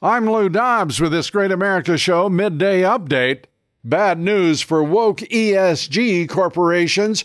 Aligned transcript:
I'm 0.00 0.30
Lou 0.30 0.48
Dobbs 0.48 1.00
with 1.00 1.10
this 1.10 1.28
Great 1.28 1.50
America 1.50 1.98
Show 1.98 2.28
midday 2.28 2.82
update. 2.82 3.46
Bad 3.82 4.20
news 4.20 4.60
for 4.60 4.80
woke 4.80 5.18
ESG 5.18 6.28
corporations. 6.28 7.24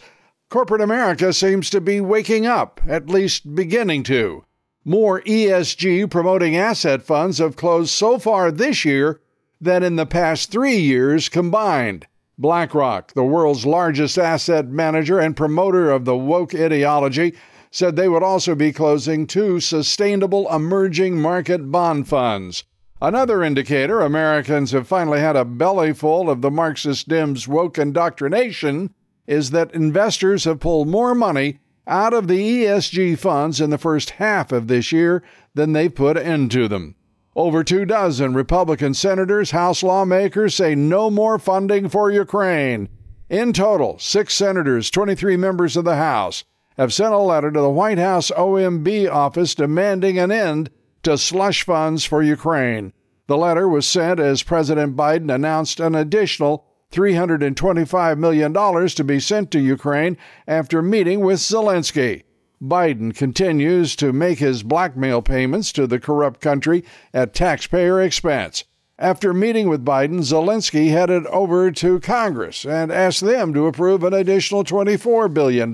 Corporate 0.49 0.81
America 0.81 1.33
seems 1.33 1.69
to 1.69 1.79
be 1.79 2.01
waking 2.01 2.47
up, 2.47 2.81
at 2.87 3.11
least 3.11 3.53
beginning 3.53 4.01
to. 4.05 4.43
More 4.83 5.21
ESG 5.21 6.09
promoting 6.09 6.55
asset 6.55 7.03
funds 7.03 7.37
have 7.37 7.55
closed 7.55 7.91
so 7.91 8.17
far 8.17 8.51
this 8.51 8.83
year 8.83 9.21
than 9.61 9.83
in 9.83 9.95
the 9.95 10.07
past 10.07 10.51
three 10.51 10.77
years 10.77 11.29
combined. 11.29 12.07
BlackRock, 12.39 13.13
the 13.13 13.23
world's 13.23 13.67
largest 13.67 14.17
asset 14.17 14.67
manager 14.67 15.19
and 15.19 15.37
promoter 15.37 15.91
of 15.91 16.05
the 16.05 16.17
woke 16.17 16.55
ideology, 16.55 17.35
said 17.73 17.95
they 17.95 18.07
would 18.07 18.21
also 18.21 18.53
be 18.53 18.71
closing 18.71 19.25
two 19.25 19.59
sustainable 19.59 20.47
emerging 20.53 21.19
market 21.19 21.71
bond 21.71 22.07
funds. 22.07 22.63
Another 23.01 23.43
indicator 23.43 23.99
Americans 23.99 24.71
have 24.71 24.87
finally 24.87 25.19
had 25.19 25.35
a 25.35 25.43
bellyful 25.43 26.29
of 26.29 26.41
the 26.41 26.51
Marxist 26.51 27.09
Dems 27.09 27.47
woke 27.47 27.79
indoctrination 27.79 28.93
is 29.25 29.49
that 29.49 29.73
investors 29.73 30.43
have 30.43 30.59
pulled 30.59 30.87
more 30.87 31.15
money 31.15 31.57
out 31.87 32.13
of 32.13 32.27
the 32.27 32.63
ESG 32.63 33.17
funds 33.17 33.59
in 33.59 33.71
the 33.71 33.79
first 33.79 34.11
half 34.11 34.51
of 34.51 34.67
this 34.67 34.91
year 34.91 35.23
than 35.55 35.73
they've 35.73 35.95
put 35.95 36.15
into 36.15 36.67
them. 36.67 36.95
Over 37.35 37.63
two 37.63 37.85
dozen 37.85 38.35
Republican 38.35 38.93
senators, 38.93 39.49
House 39.49 39.81
lawmakers 39.81 40.53
say 40.53 40.75
no 40.75 41.09
more 41.09 41.39
funding 41.39 41.89
for 41.89 42.11
Ukraine. 42.11 42.87
In 43.29 43.51
total, 43.51 43.97
six 43.97 44.35
senators, 44.35 44.91
23 44.91 45.37
members 45.37 45.75
of 45.75 45.85
the 45.85 45.95
House, 45.95 46.43
have 46.77 46.93
sent 46.93 47.13
a 47.13 47.17
letter 47.17 47.51
to 47.51 47.61
the 47.61 47.69
White 47.69 47.97
House 47.97 48.31
OMB 48.31 49.11
office 49.11 49.55
demanding 49.55 50.17
an 50.17 50.31
end 50.31 50.69
to 51.03 51.17
slush 51.17 51.63
funds 51.63 52.05
for 52.05 52.23
Ukraine. 52.23 52.93
The 53.27 53.37
letter 53.37 53.67
was 53.67 53.85
sent 53.85 54.19
as 54.19 54.43
President 54.43 54.95
Biden 54.95 55.33
announced 55.33 55.79
an 55.79 55.95
additional 55.95 56.65
$325 56.91 58.17
million 58.17 58.53
to 58.53 59.03
be 59.03 59.19
sent 59.19 59.51
to 59.51 59.59
Ukraine 59.59 60.17
after 60.47 60.81
meeting 60.81 61.21
with 61.21 61.39
Zelensky. 61.39 62.23
Biden 62.61 63.13
continues 63.13 63.95
to 63.97 64.13
make 64.13 64.39
his 64.39 64.63
blackmail 64.63 65.21
payments 65.21 65.71
to 65.73 65.85
the 65.85 65.99
corrupt 65.99 66.39
country 66.39 66.85
at 67.13 67.33
taxpayer 67.33 68.01
expense. 68.01 68.63
After 68.97 69.33
meeting 69.33 69.67
with 69.67 69.83
Biden, 69.83 70.19
Zelensky 70.19 70.91
headed 70.91 71.25
over 71.27 71.71
to 71.71 71.99
Congress 71.99 72.65
and 72.65 72.91
asked 72.91 73.21
them 73.21 73.53
to 73.53 73.65
approve 73.65 74.03
an 74.03 74.13
additional 74.13 74.63
$24 74.63 75.33
billion. 75.33 75.73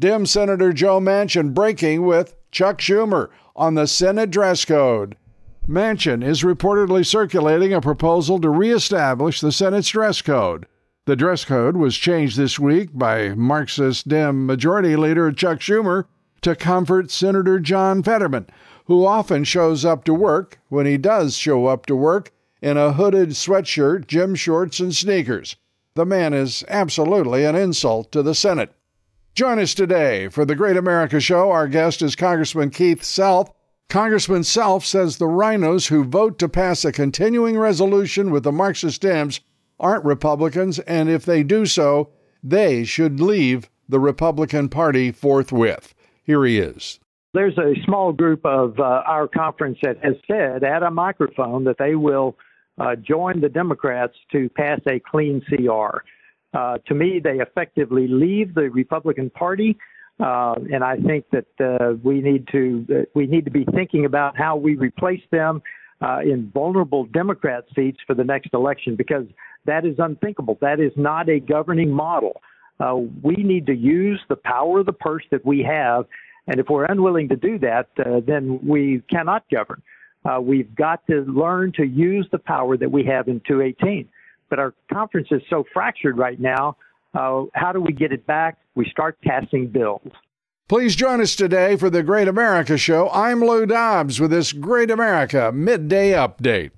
Dem 0.00 0.26
Senator 0.26 0.72
Joe 0.72 1.00
Manchin 1.00 1.52
breaking 1.52 2.06
with 2.06 2.36
Chuck 2.52 2.78
Schumer 2.78 3.30
on 3.56 3.74
the 3.74 3.88
Senate 3.88 4.30
dress 4.30 4.64
code. 4.64 5.16
Manchin 5.66 6.22
is 6.24 6.44
reportedly 6.44 7.04
circulating 7.04 7.72
a 7.72 7.80
proposal 7.80 8.40
to 8.40 8.48
reestablish 8.48 9.40
the 9.40 9.50
Senate's 9.50 9.88
dress 9.88 10.22
code. 10.22 10.66
The 11.06 11.16
dress 11.16 11.44
code 11.44 11.76
was 11.76 11.96
changed 11.96 12.36
this 12.36 12.60
week 12.60 12.90
by 12.92 13.30
Marxist 13.30 14.06
Dem 14.06 14.46
Majority 14.46 14.94
Leader 14.94 15.32
Chuck 15.32 15.58
Schumer 15.58 16.04
to 16.42 16.54
comfort 16.54 17.10
Senator 17.10 17.58
John 17.58 18.04
Fetterman, 18.04 18.46
who 18.84 19.04
often 19.04 19.42
shows 19.42 19.84
up 19.84 20.04
to 20.04 20.14
work, 20.14 20.60
when 20.68 20.86
he 20.86 20.96
does 20.96 21.36
show 21.36 21.66
up 21.66 21.86
to 21.86 21.96
work, 21.96 22.30
in 22.62 22.76
a 22.76 22.92
hooded 22.92 23.30
sweatshirt, 23.30 24.06
gym 24.06 24.36
shorts, 24.36 24.78
and 24.78 24.94
sneakers. 24.94 25.56
The 25.94 26.06
man 26.06 26.34
is 26.34 26.64
absolutely 26.68 27.44
an 27.44 27.56
insult 27.56 28.12
to 28.12 28.22
the 28.22 28.34
Senate. 28.34 28.72
Join 29.38 29.60
us 29.60 29.72
today 29.72 30.26
for 30.26 30.44
the 30.44 30.56
Great 30.56 30.76
America 30.76 31.20
Show. 31.20 31.52
Our 31.52 31.68
guest 31.68 32.02
is 32.02 32.16
Congressman 32.16 32.70
Keith 32.70 33.04
Self. 33.04 33.48
Congressman 33.88 34.42
Self 34.42 34.84
says 34.84 35.16
the 35.16 35.26
RINOs 35.26 35.86
who 35.86 36.02
vote 36.02 36.40
to 36.40 36.48
pass 36.48 36.84
a 36.84 36.90
continuing 36.90 37.56
resolution 37.56 38.32
with 38.32 38.42
the 38.42 38.50
Marxist 38.50 39.00
Dems 39.00 39.38
aren't 39.78 40.04
Republicans, 40.04 40.80
and 40.80 41.08
if 41.08 41.24
they 41.24 41.44
do 41.44 41.66
so, 41.66 42.10
they 42.42 42.82
should 42.82 43.20
leave 43.20 43.70
the 43.88 44.00
Republican 44.00 44.68
Party 44.68 45.12
forthwith. 45.12 45.94
Here 46.24 46.44
he 46.44 46.58
is. 46.58 46.98
There's 47.32 47.58
a 47.58 47.80
small 47.84 48.12
group 48.12 48.44
of 48.44 48.80
uh, 48.80 49.04
our 49.06 49.28
conference 49.28 49.78
that 49.84 50.04
has 50.04 50.16
said 50.26 50.64
at 50.64 50.82
a 50.82 50.90
microphone 50.90 51.62
that 51.62 51.78
they 51.78 51.94
will 51.94 52.36
uh, 52.78 52.96
join 52.96 53.40
the 53.40 53.48
Democrats 53.48 54.14
to 54.32 54.48
pass 54.48 54.80
a 54.88 54.98
clean 54.98 55.40
CR. 55.48 55.98
Uh, 56.54 56.78
to 56.86 56.94
me, 56.94 57.20
they 57.22 57.40
effectively 57.40 58.08
leave 58.08 58.54
the 58.54 58.70
Republican 58.70 59.30
Party, 59.30 59.76
uh, 60.18 60.54
and 60.72 60.82
I 60.82 60.96
think 60.96 61.26
that 61.30 61.46
uh, 61.60 61.94
we 62.02 62.20
need 62.20 62.48
to 62.52 62.86
uh, 62.90 63.02
we 63.14 63.26
need 63.26 63.44
to 63.44 63.50
be 63.50 63.66
thinking 63.74 64.04
about 64.06 64.36
how 64.36 64.56
we 64.56 64.74
replace 64.74 65.20
them 65.30 65.62
uh, 66.00 66.20
in 66.20 66.50
vulnerable 66.52 67.04
Democrat 67.04 67.64
seats 67.74 67.98
for 68.06 68.14
the 68.14 68.24
next 68.24 68.48
election 68.54 68.96
because 68.96 69.26
that 69.66 69.84
is 69.84 69.96
unthinkable. 69.98 70.56
That 70.60 70.80
is 70.80 70.92
not 70.96 71.28
a 71.28 71.38
governing 71.38 71.90
model. 71.90 72.40
Uh, 72.80 72.96
we 73.22 73.34
need 73.34 73.66
to 73.66 73.74
use 73.74 74.20
the 74.28 74.36
power 74.36 74.80
of 74.80 74.86
the 74.86 74.92
purse 74.92 75.24
that 75.30 75.44
we 75.44 75.62
have, 75.62 76.06
and 76.46 76.58
if 76.58 76.68
we're 76.70 76.86
unwilling 76.86 77.28
to 77.28 77.36
do 77.36 77.58
that, 77.58 77.88
then 78.26 78.58
we 78.66 79.02
cannot 79.10 79.44
govern. 79.50 79.82
we've 80.40 80.74
got 80.74 81.06
to 81.08 81.20
learn 81.28 81.72
to 81.72 81.84
use 81.84 82.26
the 82.32 82.38
power 82.38 82.76
that 82.78 82.90
we 82.90 83.04
have 83.04 83.28
in 83.28 83.40
218 83.46 84.08
but 84.50 84.58
our 84.58 84.74
conference 84.92 85.28
is 85.30 85.42
so 85.48 85.64
fractured 85.72 86.18
right 86.18 86.40
now. 86.40 86.76
Uh, 87.14 87.44
how 87.54 87.72
do 87.72 87.80
we 87.80 87.92
get 87.92 88.12
it 88.12 88.26
back? 88.26 88.58
We 88.74 88.88
start 88.90 89.18
passing 89.22 89.68
bills. 89.68 90.12
Please 90.68 90.94
join 90.94 91.22
us 91.22 91.34
today 91.34 91.76
for 91.76 91.88
the 91.88 92.02
Great 92.02 92.28
America 92.28 92.76
Show. 92.76 93.08
I'm 93.10 93.40
Lou 93.40 93.64
Dobbs 93.64 94.20
with 94.20 94.30
this 94.30 94.52
Great 94.52 94.90
America 94.90 95.50
Midday 95.50 96.10
Update. 96.10 96.72